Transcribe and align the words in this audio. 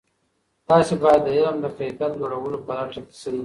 تاسې 0.69 0.93
باید 1.03 1.21
د 1.25 1.29
علم 1.37 1.55
د 1.61 1.65
کیفیت 1.77 2.13
لوړولو 2.17 2.57
په 2.65 2.71
لټه 2.77 3.01
کې 3.05 3.13
سئ. 3.21 3.37